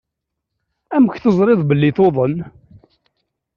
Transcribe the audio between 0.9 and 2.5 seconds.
Amek teẓriḍ belli tuḍen?